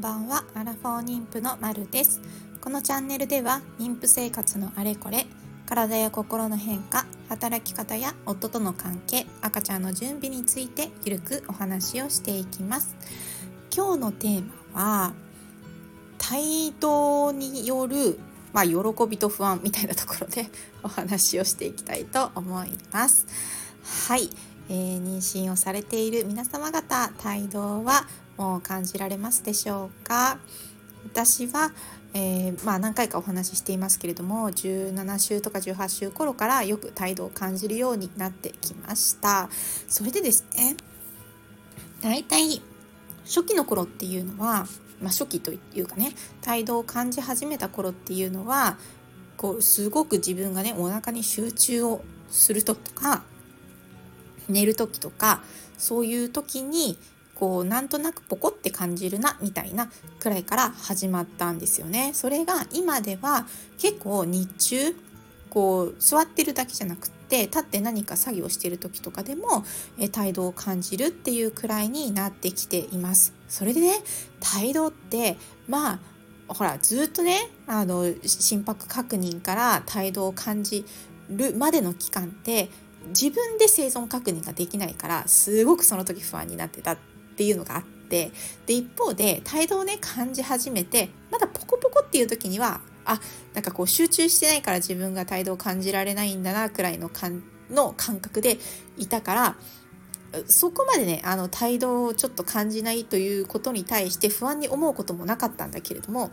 [0.00, 0.44] んばんは。
[0.54, 2.22] アラフォー妊婦のまるです。
[2.62, 5.26] このチャンネルでは妊婦生活のあれこれ
[5.66, 12.96] 体や心の変化働き方や夫との関係赤ちゃんの準備についてゆるくお話をしていきます。
[13.76, 15.12] 今日のテーマは
[16.32, 18.18] 帯同による
[18.54, 18.74] まあ、喜
[19.06, 20.46] びと不安みたいなところで
[20.82, 23.26] お話をしていきたいと思います。
[24.08, 24.30] はい、
[24.70, 28.06] えー、妊娠をされている皆様方帯同は
[28.40, 30.38] も感じられますでしょうか？
[31.04, 31.72] 私は、
[32.14, 39.48] えー、まあ、何回かお話ししていますけれども17週とか18週頃からよく態度を感じるようになってきました。
[39.88, 40.76] それでですね
[42.02, 42.62] 大体
[43.24, 44.66] 初期の頃っていうのは、
[45.00, 48.78] まあ、初期というかね態度を感じ始めた頃っていうのは
[49.36, 53.22] こうすごく自分がねお腹に集中をする時とか
[54.48, 55.42] 寝る時とか
[55.78, 56.98] そういう時に
[57.40, 62.10] こうなんとなくポコって感じるなみたいなくらいから始まったんですよね。
[62.12, 63.46] それが今では
[63.78, 64.94] 結構日中
[65.48, 69.64] こう座ってるだけじゃなくって立って何か作業してる時とかでも
[69.98, 73.32] え態度を感じるっていうくらいになってきています。
[73.48, 73.94] それでね
[74.40, 75.98] 態度ってまあ
[76.46, 80.84] ほらずっとねあの心拍確認から態度を感じ
[81.30, 82.68] るまでの期間って
[83.08, 86.98] 自分で生存確認ができないからすごくその時不安になってたっ
[87.40, 88.32] ていうのがあって
[88.66, 93.18] で一方で態度をね感じ始めてまだポコポコっていう時にはあ
[93.54, 98.58] なんかこう集中してないから自分が態度を感じられないんだなくらいの感の感覚で
[98.98, 99.56] いたから
[100.44, 106.30] そこまでねあの態度をちょっと感じないということに対して不安に思うこともなかったんだけれども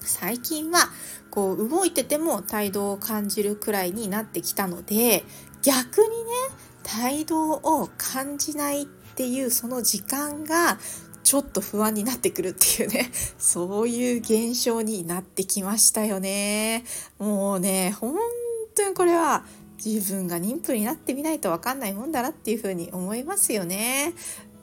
[0.00, 0.88] 最近は
[1.30, 5.22] こう動いてても態度を感じるくらいになってきたので
[5.60, 6.32] 逆にね
[6.82, 10.76] 態度を感じないっっていうその時間が
[11.22, 16.84] ちょっと不安になってくるっていうね、 そういう現象になってきましたよね。
[17.18, 18.16] もうね、本
[18.74, 19.46] 当にこれは
[19.84, 24.14] 自分が妊婦になってみないとわかんないもんだなっていうふうに思いますよね。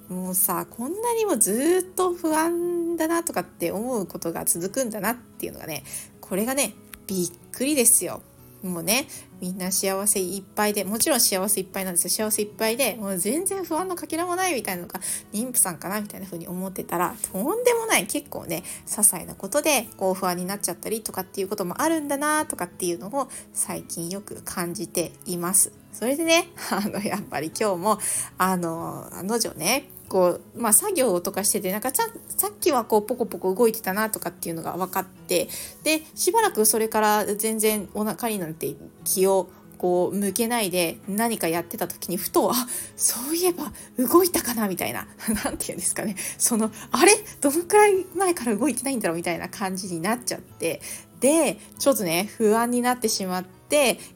[0.09, 5.86] もうさ、こんなにもずっと不安だなとかって思うことが続くんだなっていうのがね、
[6.20, 6.75] これがね、
[7.08, 8.22] びっくりですよ。
[8.64, 9.08] もうね
[9.40, 15.00] みんな幸せいっぱいでもちろん幸せいっぱいなんですよ幸せいっぱいでもう全然不安のかけらもないみたいなのが
[15.34, 25.81] 妊婦さんかなみたいな風に思ってたらとんでもない結構ね些細なことでこう不安になっちゃったりとかっていうこともあるんだなとかっていうのを最近よく感じています。
[25.94, 28.00] それでね あのやっぱり今日も
[28.38, 35.47] あのあの女ねこう、まあ、作業とかしててなんかささっきはこうポコポコ動いてたなとかっていうのが分かって
[35.84, 38.75] でしばらくそれから全然お腹になんて
[39.06, 42.56] 気をこう向けないで何かやってた時にふとあ
[42.96, 45.07] そういえば動いたかなみたいな
[45.44, 46.16] 何て言うんですかね。
[46.38, 47.13] そのあれ？
[47.40, 50.81] どのくらい前から動いてないんだろうみたいな感じになっちゃって。
[51.19, 53.61] でちょっとね不安になってしまって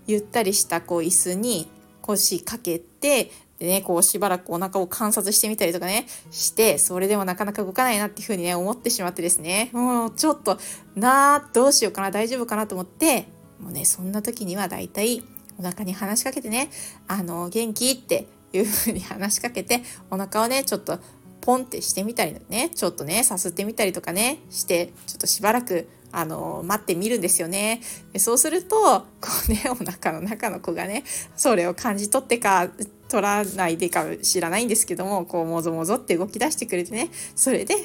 [0.08, 1.70] ゆったりしたこう椅子に
[2.02, 10.60] 腰掛けてでね、こうしばらくお腹を観察してみたりとかね、して、それでもなかなか動かないなっていうふうにね、思ってしまってですね、もうちょっと、
[10.96, 13.28] なあ、どうしようかな、大丈夫かなと思って、
[13.62, 15.24] もうね、そんな時にはだいたい
[15.58, 16.70] お腹に話しかけてね、
[17.08, 21.00] あの、元気っていうふうに話しかけて、お腹をね、ちょっと
[21.40, 27.82] ポンってしてみたりね、ちょっとね、さすってみたりとかね、して、ちょっとしばらくあの待ってみるんですよね。
[28.14, 31.04] でそうするとこうねお腹の中の子がね
[31.36, 32.70] それを感じ取ってか
[33.10, 37.76] 取らないでか知らないんですけどもこうもぞもぞって動き出してくれてねそれで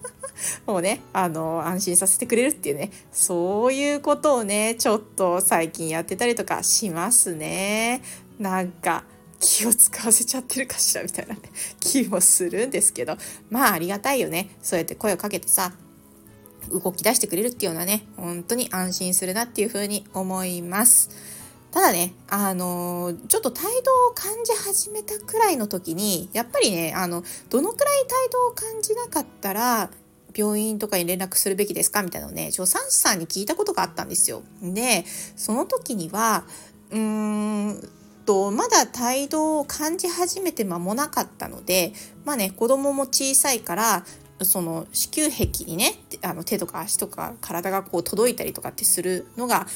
[0.66, 8.02] もうねあの安心させてくれるっていうねそういうことをねちょっと最近やってたりとかしますね。
[8.38, 9.04] なんか
[9.40, 11.40] 気を使わせちゃってるかしらみたいなね
[11.80, 13.16] 気もするんですけど
[13.50, 15.72] まあありがたいよねそうやって声をかけてさ
[16.70, 21.10] 動き出してくれるっていうのはね、本当に安心するなっていうふうに思います。
[21.70, 23.70] ただね、あのー、ちょっと態度
[24.10, 29.90] を感じ始めたくらいの時に、やっぱりね、あの、どのくらい態度を感じなかったら、
[30.34, 32.02] 病院とかに連絡するべきですか？
[32.02, 34.42] みたいなのね、助産師さんに聞いたことがあったんですよ。
[34.62, 35.04] で、
[35.36, 36.44] その時には、
[36.90, 37.88] うーん、
[38.24, 41.94] とまだ態度を感じ始めて間もなかったので
[42.26, 44.04] まあね子供も小さいから
[44.42, 49.66] その子宮壁にねあの手とか足とか体がこう届いたりとかってするのが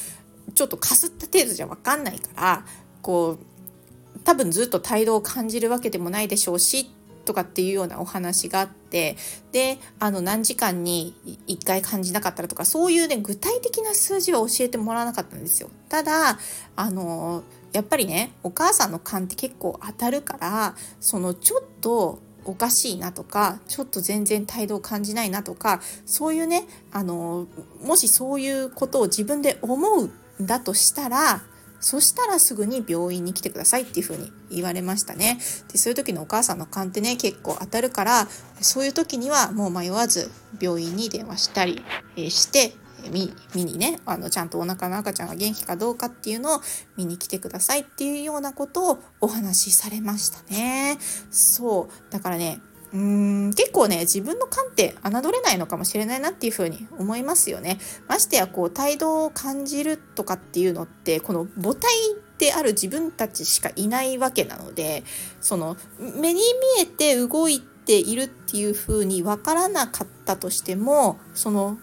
[0.55, 2.65] ちょっとかすった程度じゃ分かんないから
[3.01, 6.89] こう多分ずっと態度を感じるわけでもないでしょうし
[7.25, 9.15] とかっていうようなお話があって
[9.51, 11.15] であの何時間に
[11.47, 15.69] 1回感じなかったらとかそういうね具体的な数字は教えてもらわなかったんですよ。
[15.89, 16.37] ただ
[16.75, 27.47] あのやっぱりねお母さんの勘って結構当たるからそのちょっとおかしいなとかちょっと全然態度を感じないなとかそういうねあの
[27.81, 31.41] もしそういうことを自分で思うんだとしたら
[31.79, 35.37] そしたらすぐに病院に来てくださいっていう風に言われましたね。
[35.69, 38.27] でそういう時のお母さんの勘ってね結構当たるから
[38.61, 40.31] そういう時にはもう迷わず
[40.61, 41.83] 病院に電話したり
[42.15, 42.73] して
[43.09, 46.61] 見見にねあのちゃんとお腹の赤ちゃんが元気かどうかっていうのを
[46.97, 50.97] 見に来てくださいっていうようなことをお話しされましたね。
[51.31, 52.59] そうだからね
[52.93, 57.79] うーん結構ね自分の勘って侮れないのかもしれないなっていうふうに思いますよね。
[58.07, 61.89] ましてやこう態度を感じるとかっていうのってこの母体
[62.37, 65.03] である自分たちしかいないわけなので
[65.41, 66.41] その目に
[66.77, 71.77] 見えて動いているっていうふうに分からなかったとしてもその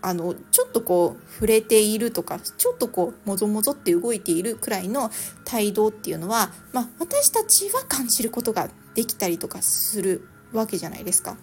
[0.00, 5.10] あのちょっとこう触れているとかちょっとこうもぞもぞって動いているくらいの
[5.44, 11.36] 態度っていうのは、まあ、私たちは感じることができたりとかするわけじゃないですか。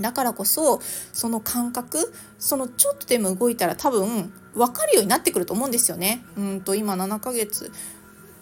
[0.00, 0.80] だからこそ
[1.12, 6.24] その感覚そのちょっとでも動いたら多分分かるようになってくると思うんですよね。
[6.36, 7.72] うんと今7ヶ月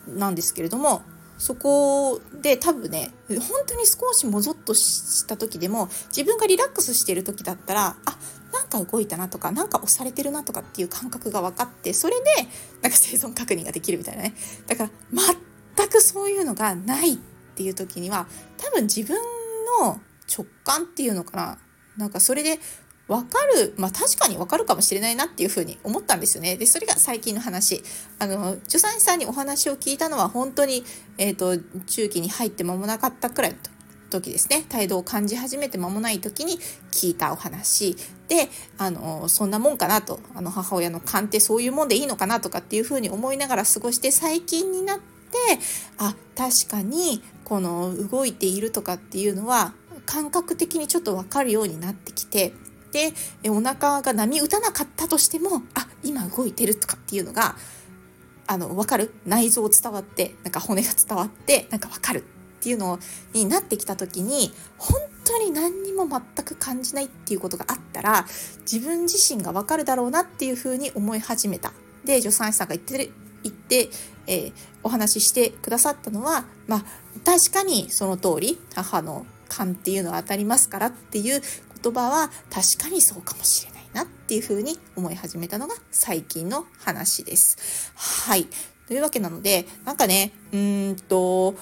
[0.09, 1.03] なんですけれども
[1.39, 8.19] そこで多分ね本当に少しもぞっとした時でも自分がリラックスしている時だったらあ
[8.75, 12.25] か動いたなとかなんか押されてるなとかっていう感覚が分かってそれで
[12.83, 14.35] なんか生存確認ができるみたいなね。
[14.67, 14.91] だから
[15.77, 17.17] 全くそういうのがないっ
[17.57, 18.27] ていう時には
[18.57, 19.17] 多分自分
[19.81, 21.59] の直感っていうのかな。
[21.97, 22.59] なんかそれで
[23.07, 26.57] 分かるまあ確かに分かるかもしれないなっていうふうに思ったんですよね。
[26.57, 27.83] でそれが最近の話。
[28.19, 30.85] あの助産師さんにお話を聞いたのは本当に、
[31.19, 33.59] えーと、中期に入って間もなかったくらいの
[34.21, 34.65] 時ですね。
[34.69, 36.59] 態度を感じ始めて間もない時に
[36.91, 37.97] 聞いたお話。
[38.29, 40.21] であのそんなもんかなと。
[40.35, 45.05] あの母親の勘ってそういうもんでいいのかなとかっていうふうに思いながら過ごして最近になって
[45.99, 49.75] あ確かにこの動いているとかっていうのは
[50.07, 52.55] 感覚的にちょっと分かるようになってきて
[52.93, 53.13] で
[53.51, 57.57] お腹が波打たなかったとしてもあ今動いてるとかっていうのが
[58.47, 59.15] あの分かる？
[59.25, 62.25] 内臓伝わってなんか骨が伝わってなんか分かる。
[62.65, 62.99] っていうの
[63.35, 68.25] になってきた時に本当に何にも全く感じないっていうことがあったら
[68.61, 71.75] 自分自身が分かるだろうなっていうふうに思い始めた。
[72.07, 73.13] で助産師さんが言ってる
[73.43, 73.91] 言って、
[74.27, 74.53] えー、
[74.83, 76.85] お話ししてくださったのは、まあ、
[77.23, 81.43] 確かにその通り母の勘っていうのは当たりますからっていう
[81.83, 87.93] 言葉は確かにそうかもしれないなっていうふうに思い始めたのが最近の話です。
[87.95, 88.47] はい。
[88.87, 91.55] というわけなので、なんかね、うんと、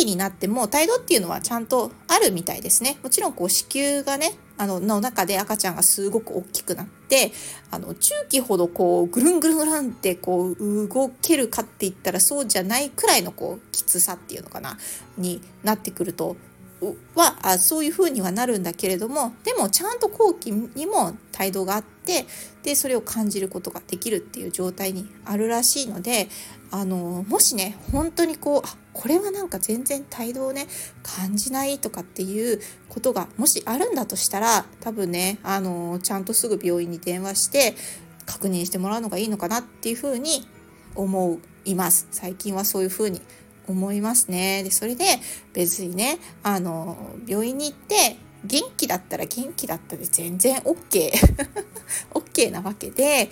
[0.00, 2.98] 期になっても態度っていうのはちゃんとあるみたいですね。
[3.02, 7.32] もちろんこう子宮がね、あの、の中で赤ちゃんがすごく大きくなって、
[7.70, 14.78] あの、中期ほどこう、ぐるんぐるんぐるんってこう、動けるかって言ったらそうじゃないくらいのこう、きつさっていうのかな、
[15.18, 16.36] になってくると
[17.14, 22.24] はあそういうふうにはなるんだけれどもでもちゃんと後期にも態度があって
[22.62, 26.28] でそれを感じることができるっていう状態にあるらしいので
[26.70, 30.66] あのもしね本当にこうあこれはなんか全然態度をね
[31.02, 37.74] 感じないとかっていうことがもしあるんだとしたら多分ねあのちゃんとすぐ病院に電話して
[38.26, 40.46] 確認してもらうのがいいのかなっていうふうに
[40.94, 42.08] 思います。
[42.10, 43.20] 最近はそういうふうに
[43.70, 44.62] 思いますね。
[44.62, 45.04] で、それで
[45.52, 51.10] 別にね、あの、病院に行って、元気だったら元気だったで全然 OK。
[52.14, 53.30] OK なわけで、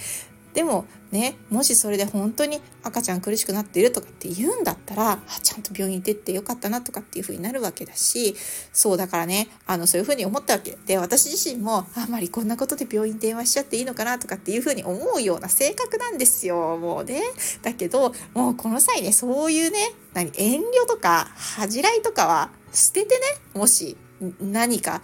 [0.54, 8.34] でもねもしそれで本当に赤ちゃん苦しくなっているとかって言うんだったらちゃんと病院行ってってよかったなとかっていう風になるわけだし
[8.72, 10.76] そうだからねあのそういう風に思ったわけ。
[10.86, 16.76] で私自身もあんまりこんなことで病院電話しちゃっていいのかなとかっていう風に思うような性格なんですよ。
[16.78, 17.22] もうね。
[17.62, 19.78] だけどもうこの際ねそういうね
[20.14, 23.24] 何遠慮とか恥じらいとかは捨ててね
[23.54, 23.96] もし
[24.40, 25.00] 何か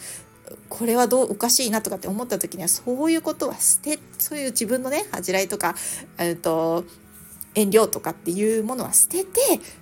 [0.69, 5.75] これはどうおかしいなとかって思った時にはそういうことは捨てそういう自分のね恥じらいとか、
[6.19, 6.85] えーと、
[7.55, 9.41] 遠慮とかっていうものは捨てて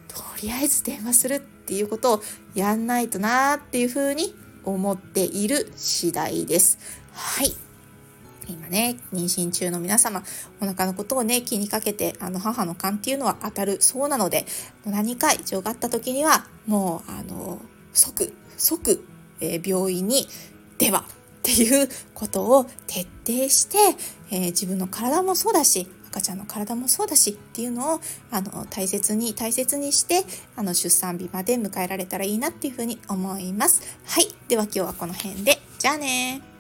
[0.09, 2.23] とりあえず電話するっていうことを
[2.55, 6.79] やんないとなっていうふうに思っている次第です。
[7.13, 7.55] はい
[8.49, 10.23] 今ね妊娠中の皆様
[10.61, 14.47] お腹のことをね気にかけてあの母の勘っていうのは当たるそうなので
[14.85, 17.61] 何か異常があった時にはもうあの
[17.93, 19.05] 即即、
[19.41, 20.27] えー、病院に
[20.83, 21.05] ではっ
[21.43, 23.79] ていうことを徹底して、
[24.33, 28.01] えー、自分の体もそうだし赤ちゃんの体もそうだしっていうのを
[28.33, 30.25] あの大切に大切にして
[30.57, 33.99] あの出産日まで迎えられたらいいなっていうふうに思います。
[34.05, 34.27] はい。
[34.49, 35.59] では今日はこの辺で。
[35.79, 36.52] じゃあね